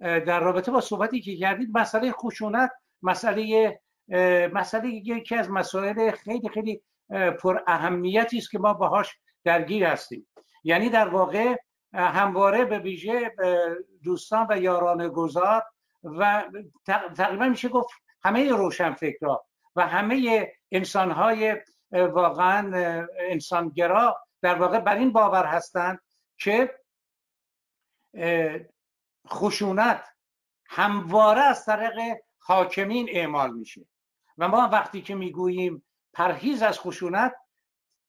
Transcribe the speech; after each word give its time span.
در 0.00 0.40
رابطه 0.40 0.70
با 0.70 0.80
صحبتی 0.80 1.20
که 1.20 1.36
کردید 1.36 1.70
مسئله 1.74 2.12
خشونت 2.12 2.70
مسئله 3.02 3.80
مسئله 4.52 4.88
یکی 4.88 5.34
از 5.34 5.50
مسائل 5.50 6.10
خیلی 6.10 6.48
خیلی 6.48 6.82
پر 7.40 7.60
اهمیتی 7.66 8.38
است 8.38 8.50
که 8.50 8.58
ما 8.58 8.74
باهاش 8.74 9.18
درگیر 9.44 9.84
هستیم. 9.84 10.26
یعنی 10.64 10.90
در 10.90 11.08
واقع 11.08 11.54
همواره 11.94 12.64
به 12.64 12.78
ویژه 12.78 13.34
دوستان 14.04 14.46
و 14.50 14.58
یاران 14.58 15.08
گذار 15.08 15.62
و 16.04 16.44
تقریبا 17.16 17.48
میشه 17.48 17.68
گفت 17.68 17.90
همه 18.24 18.48
روشنفکرها 18.48 19.46
و 19.76 19.86
همه 19.86 20.48
انسانهای 20.72 21.56
واقعا 21.92 22.72
انسانگرا 23.18 24.20
در 24.42 24.54
واقع 24.54 24.78
بر 24.78 24.96
این 24.96 25.12
باور 25.12 25.44
هستند 25.44 26.00
که 26.38 26.74
خشونت 29.28 30.04
همواره 30.66 31.40
از 31.40 31.64
طریق 31.64 32.16
حاکمین 32.38 33.08
اعمال 33.10 33.52
میشه. 33.52 33.86
و 34.38 34.48
ما 34.48 34.68
وقتی 34.72 35.02
که 35.02 35.14
می‌گوییم 35.14 35.84
پرهیز 36.12 36.62
از 36.62 36.80
خشونت 36.80 37.34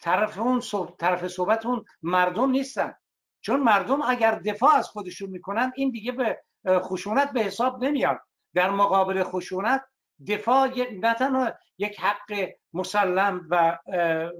طرف 0.00 0.38
اون 0.38 0.62
طرف 0.98 1.28
صحبتون 1.28 1.84
مردم 2.02 2.50
نیستن. 2.50 2.94
چون 3.40 3.60
مردم 3.60 4.02
اگر 4.02 4.34
دفاع 4.34 4.74
از 4.74 4.88
خودشون 4.88 5.30
می‌کنن 5.30 5.72
این 5.76 5.90
دیگه 5.90 6.12
به 6.12 6.42
خشونت 6.68 7.30
به 7.30 7.40
حساب 7.40 7.84
نمیاد. 7.84 8.20
در 8.54 8.70
مقابل 8.70 9.22
خشونت 9.22 9.84
دفاع 10.28 10.68
نه 10.92 11.14
تنها 11.14 11.52
یک 11.78 12.00
حق 12.00 12.48
مسلم 12.72 13.46
و 13.50 13.78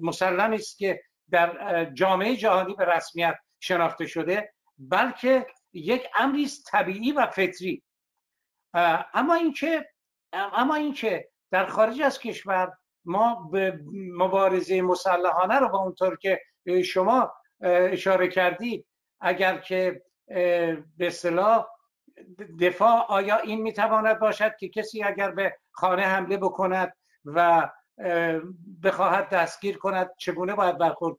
مسلمی 0.02 0.56
است 0.56 0.79
که 0.79 1.02
در 1.30 1.84
جامعه 1.84 2.37
جهانی 2.37 2.74
به 2.74 2.84
رسمیت 2.84 3.34
شناخته 3.60 4.06
شده 4.06 4.52
بلکه 4.79 5.46
یک 5.74 6.09
امری 6.14 6.48
طبیعی 6.66 7.12
و 7.12 7.27
فطری. 7.27 7.82
اما 9.15 9.35
اینکه 9.35 9.90
اما 10.32 10.74
اینکه 10.74 11.29
در 11.51 11.66
خارج 11.66 12.02
از 12.02 12.18
کشور 12.18 12.73
ما 13.04 13.49
به 13.52 13.80
مبارزه 13.93 14.82
مسلحانه 14.82 15.59
رو 15.59 15.68
با 15.68 15.79
اونطور 15.79 16.16
که 16.16 16.40
شما 16.84 17.34
اشاره 17.60 18.29
کردید 18.29 18.87
اگر 19.21 19.59
که 19.59 20.02
به 20.96 21.07
اصطلاح 21.07 21.66
دفاع 22.60 23.06
آیا 23.09 23.37
این 23.37 23.62
می‌تواند 23.62 24.18
باشد 24.18 24.56
که 24.56 24.68
کسی 24.68 25.02
اگر 25.02 25.30
به 25.30 25.59
خانه 25.71 26.02
حمله 26.02 26.37
بکند 26.37 26.96
و 27.24 27.71
بخواهد 28.82 29.29
دستگیر 29.29 29.79
کند 29.79 30.10
چگونه 30.18 30.54
باید 30.54 30.79
برخورد 30.79 31.16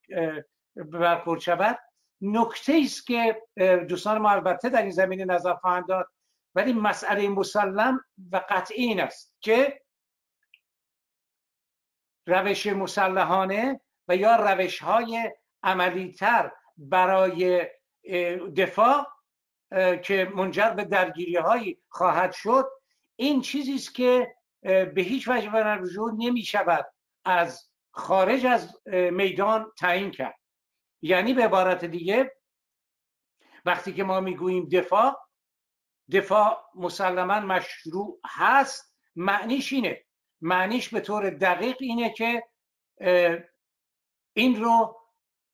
برخورد 0.75 1.39
شود؟ 1.39 1.79
نکته 2.21 2.81
است 2.83 3.07
که 3.07 3.41
دوستان 3.89 4.17
ما 4.17 4.29
البته 4.29 4.69
در 4.69 4.81
این 4.81 4.91
زمینه 4.91 5.25
نظر 5.25 5.53
خواهند 5.53 5.87
داد 5.87 6.07
ولی 6.55 6.73
مسئله 6.73 7.29
مسلم 7.29 7.99
و 8.31 8.41
قطعی 8.49 8.83
این 8.83 8.99
است 8.99 9.35
که 9.41 9.81
روش 12.27 12.67
مسلحانه 12.67 13.81
و 14.07 14.15
یا 14.15 14.35
روش 14.35 14.79
های 14.79 15.31
عملیتر 15.63 16.51
برای 16.77 17.67
دفاع 18.57 19.07
که 20.03 20.31
منجر 20.35 20.69
به 20.69 20.83
درگیری 20.83 21.35
هایی 21.35 21.81
خواهد 21.89 22.31
شد 22.31 22.67
این 23.15 23.41
چیزی 23.41 23.75
است 23.75 23.95
که 23.95 24.35
به 24.61 25.01
هیچ 25.01 25.27
وجه 25.27 25.51
و 25.51 25.81
وجود 25.81 26.13
نمی 26.17 26.43
شود 26.43 26.85
از 27.25 27.69
خارج 27.91 28.45
از 28.45 28.77
میدان 29.11 29.71
تعیین 29.77 30.11
کرد. 30.11 30.35
یعنی 31.05 31.33
به 31.33 31.43
عبارت 31.43 31.85
دیگه 31.85 32.35
وقتی 33.65 33.93
که 33.93 34.03
ما 34.03 34.19
می‌گوییم 34.19 34.69
دفاع 34.69 35.27
دفاع 36.11 36.65
مسلما 36.75 37.39
مشروع 37.39 38.19
هست 38.25 38.95
معنیش 39.15 39.73
اینه. 39.73 40.05
معنیش 40.41 40.89
به 40.89 40.99
طور 40.99 41.29
دقیق 41.29 41.77
اینه 41.79 42.13
که 42.13 42.43
این 44.33 44.63
رو 44.63 45.01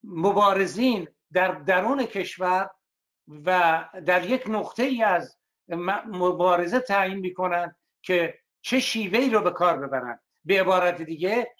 مبارزین 0.04 1.08
در 1.32 1.52
درون 1.52 2.06
کشور 2.06 2.70
و 3.28 3.88
در 4.06 4.30
یک 4.30 4.44
نقطه 4.48 4.82
ای 4.82 5.02
از 5.02 5.38
مبارزه 6.06 6.80
تعیین 6.80 7.18
می‌کنن 7.18 7.76
که 8.02 8.38
چه 8.60 8.80
شیوهی 8.80 9.30
رو 9.30 9.40
به 9.40 9.50
کار 9.50 9.76
ببرن. 9.76 10.20
به 10.44 10.60
عبارت 10.60 11.02
دیگه 11.02 11.54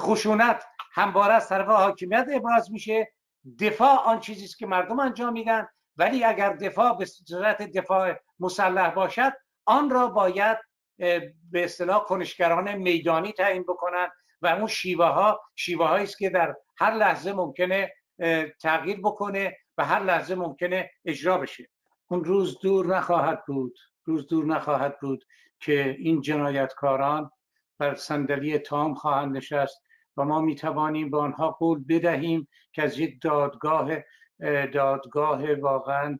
خشونت 0.00 0.64
همواره 0.98 1.34
از 1.34 1.48
طرف 1.48 1.66
حاکمیت 1.66 2.26
ابراز 2.32 2.72
میشه 2.72 3.12
دفاع 3.60 3.96
آن 4.04 4.20
چیزی 4.20 4.44
است 4.44 4.58
که 4.58 4.66
مردم 4.66 5.00
انجام 5.00 5.32
میدن. 5.32 5.68
ولی 5.96 6.24
اگر 6.24 6.52
دفاع 6.52 6.98
به 6.98 7.04
صورت 7.04 7.62
دفاع 7.62 8.20
مسلح 8.40 8.90
باشد 8.90 9.32
آن 9.64 9.90
را 9.90 10.06
باید 10.06 10.58
به 11.50 11.64
اصطلاح 11.64 12.04
کنشگران 12.04 12.74
میدانی 12.74 13.32
تعیین 13.32 13.62
بکنن 13.62 14.08
و 14.42 14.46
اون 14.46 14.66
شیوه 14.66 15.06
ها 15.06 15.40
شیوه 15.56 15.90
است 15.90 16.18
که 16.18 16.30
در 16.30 16.56
هر 16.76 16.94
لحظه 16.94 17.32
ممکنه 17.32 17.92
تغییر 18.60 19.00
بکنه 19.00 19.56
و 19.78 19.84
هر 19.84 20.00
لحظه 20.00 20.34
ممکنه 20.34 20.90
اجرا 21.04 21.38
بشه. 21.38 21.68
اون 22.08 22.24
روز 22.24 22.58
دور 22.58 22.86
نخواهد 22.86 23.44
بود 23.46 23.78
روز 24.04 24.26
دور 24.26 24.44
نخواهد 24.44 25.00
بود 25.00 25.24
که 25.60 25.96
این 25.98 26.20
جنایتکاران 26.20 27.30
بر 27.78 27.94
صندلی 27.94 28.58
تام 28.58 28.94
خواهند 28.94 29.36
نشست 29.36 29.82
و 30.18 30.24
ما 30.24 30.40
می 30.40 30.54
توانیم 30.54 31.10
به 31.10 31.18
آنها 31.18 31.50
قول 31.50 31.84
بدهیم 31.88 32.48
که 32.72 32.82
از 32.82 32.98
یک 32.98 33.22
دادگاه 33.22 33.90
دادگاه 34.72 35.54
واقعا 35.54 36.18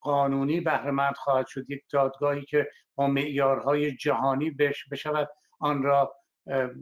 قانونی 0.00 0.60
بهرهمند 0.60 1.14
خواهد 1.16 1.46
شد. 1.46 1.70
یک 1.70 1.82
دادگاهی 1.92 2.44
که 2.44 2.70
با 2.94 3.06
معیارهای 3.06 3.96
جهانی 3.96 4.50
بشود 4.90 5.28
آن 5.58 5.82
را 5.82 6.14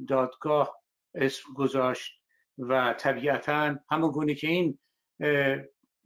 دادگاه 0.08 0.76
اسم 1.14 1.52
گذاشت 1.54 2.12
و 2.58 2.94
طبیعتا 2.98 3.76
همون 3.90 4.10
گونه 4.10 4.34
که 4.34 4.48
این 4.48 4.78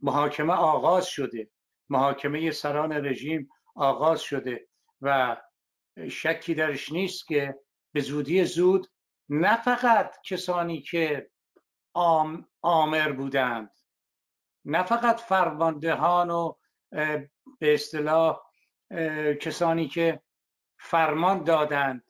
محاکمه 0.01 0.53
آغاز 0.53 1.05
شده 1.07 1.49
محاکمه 1.89 2.51
سران 2.51 2.91
رژیم 2.91 3.49
آغاز 3.75 4.21
شده 4.21 4.67
و 5.01 5.37
شکی 6.09 6.53
درش 6.53 6.91
نیست 6.91 7.27
که 7.27 7.55
به 7.93 7.99
زودی 7.99 8.43
زود 8.43 8.87
نه 9.29 9.61
فقط 9.61 10.21
کسانی 10.23 10.81
که 10.81 11.29
آمر 12.61 13.11
بودند 13.11 13.71
نه 14.65 14.83
فقط 14.83 15.19
فرماندهان 15.19 16.29
و 16.29 16.53
به 17.59 17.73
اصطلاح 17.73 18.41
کسانی 19.41 19.87
که 19.87 20.21
فرمان 20.79 21.43
دادند 21.43 22.03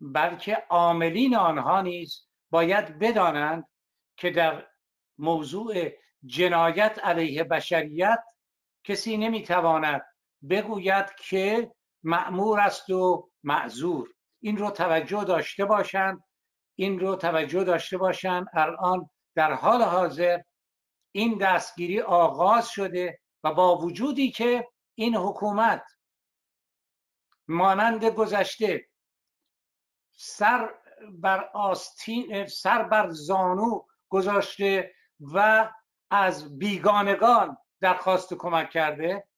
بلکه 0.00 0.54
عاملین 0.70 1.36
آنها 1.36 1.82
نیز 1.82 2.28
باید 2.50 2.98
بدانند 2.98 3.68
که 4.16 4.30
در 4.30 4.66
موضوع 5.18 5.74
جنایت 6.26 6.98
علیه 7.02 7.44
بشریت 7.44 8.24
کسی 8.84 9.16
نمی‌تواند 9.16 10.02
بگوید 10.50 11.06
که 11.28 11.72
معمور 12.02 12.60
است 12.60 12.90
و 12.90 13.30
معذور. 13.42 14.08
این 14.40 14.56
رو 14.56 14.70
توجه 14.70 15.24
داشته 15.24 15.64
باشند 15.64 16.24
این 16.76 17.00
رو 17.00 17.16
توجه 17.16 17.64
داشته 17.64 17.98
باشند 17.98 18.46
الان 18.54 19.10
در 19.34 19.52
حال 19.52 19.82
حاضر 19.82 20.40
این 21.12 21.38
دستگیری 21.38 22.00
آغاز 22.00 22.68
شده 22.68 23.20
و 23.44 23.54
با 23.54 23.78
وجودی 23.78 24.30
که 24.30 24.68
این 24.94 25.16
حکومت 25.16 25.84
مانند 27.48 28.04
گذشته 28.04 28.88
سر 30.16 30.74
بر 31.10 31.50
آستین 31.54 32.46
سر 32.46 32.82
بر 32.82 33.10
زانو 33.10 33.82
گذاشته 34.08 34.94
و 35.20 35.70
از 36.10 36.58
بیگانگان 36.58 37.56
درخواست 37.80 38.34
کمک 38.34 38.70
کرده 38.70 39.28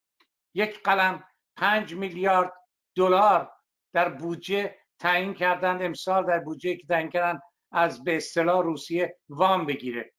یک 0.55 0.83
قلم 0.83 1.25
پنج 1.57 1.95
میلیارد 1.95 2.53
دلار 2.95 3.53
در 3.93 4.09
بودجه 4.09 4.79
تعیین 4.99 5.35
کردند 5.35 5.83
امسال 5.83 6.27
در 6.27 6.39
بودجه 6.39 6.77
که 6.77 6.87
تعیین 6.87 7.11
کردن 7.11 7.41
از 7.73 8.05
به 8.05 8.17
اصطلاح 8.17 8.63
روسیه 8.63 9.17
وام 9.29 9.67
بگیره. 9.67 10.13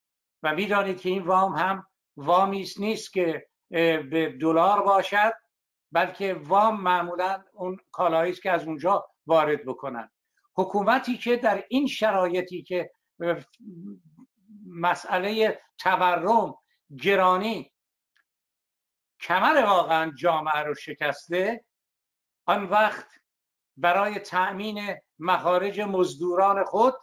و 0.43 0.55
می‌دانید 0.55 1.01
که 1.01 1.09
این 1.09 1.23
وام 1.23 1.55
هم 1.55 1.87
وامی 2.17 2.67
نیست 2.79 3.13
که 3.13 3.47
به 3.69 4.37
دلار 4.41 4.81
باشد 4.83 5.33
بلکه 5.91 6.33
وام 6.33 6.81
معمولا 6.81 7.43
اون 7.53 7.77
کالایی 7.91 8.31
است 8.31 8.41
که 8.41 8.51
از 8.51 8.67
اونجا 8.67 9.07
وارد 9.25 9.65
بکنن. 9.65 10.11
حکومتی 10.55 11.17
که 11.17 11.35
در 11.35 11.63
این 11.69 11.87
شرایطی 11.87 12.63
که 12.63 12.91
مسئله 14.67 15.61
تورم 15.77 16.55
گرانی 17.03 17.71
کمر 19.19 19.65
واقعا 19.65 20.11
جامعه 20.11 20.59
رو 20.59 20.75
شکسته 20.75 21.65
آن 22.45 22.63
وقت 22.63 23.07
برای 23.77 24.19
تأمین 24.19 24.95
مخارج 25.19 25.81
مزدوران 25.81 26.63
خود 26.63 26.93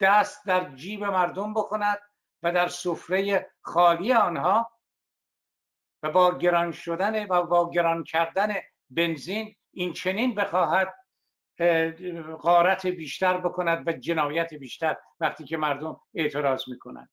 دست 0.00 0.46
در 0.46 0.74
جیب 0.74 1.04
مردم 1.04 1.54
بکند 1.54 1.98
و 2.42 2.52
در 2.52 2.68
سفره 2.68 3.50
خالی 3.62 4.12
آنها 4.12 4.70
و 6.02 6.10
با 6.10 6.38
گران 6.38 6.72
شدن 6.72 7.26
و 7.26 7.42
با 7.42 7.70
گران 7.70 8.04
کردن 8.04 8.54
بنزین 8.90 9.56
این 9.72 9.92
چنین 9.92 10.34
بخواهد 10.34 10.94
غارت 12.42 12.86
بیشتر 12.86 13.38
بکند 13.38 13.88
و 13.88 13.92
جنایت 13.92 14.54
بیشتر 14.54 14.96
وقتی 15.20 15.44
که 15.44 15.56
مردم 15.56 16.00
اعتراض 16.14 16.68
می‌کنند. 16.68 17.10